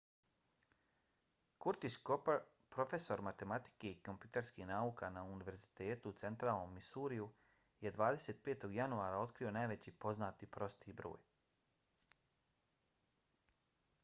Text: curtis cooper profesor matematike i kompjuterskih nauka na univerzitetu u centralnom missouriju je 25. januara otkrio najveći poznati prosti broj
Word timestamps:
curtis 1.63 1.95
cooper 2.09 2.37
profesor 2.75 3.21
matematike 3.27 3.89
i 3.95 3.99
kompjuterskih 4.07 4.67
nauka 4.69 5.09
na 5.17 5.21
univerzitetu 5.33 6.13
u 6.13 6.17
centralnom 6.23 6.73
missouriju 6.77 7.27
je 7.87 7.91
25. 7.99 8.67
januara 8.77 9.19
otkrio 9.27 9.51
najveći 9.59 9.93
poznati 10.07 10.49
prosti 10.57 10.95
broj 11.03 11.21